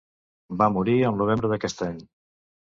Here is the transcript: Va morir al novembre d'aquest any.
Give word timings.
Va 0.61 0.69
morir 0.77 0.95
al 1.11 1.21
novembre 1.21 1.53
d'aquest 1.53 1.87
any. 1.93 2.05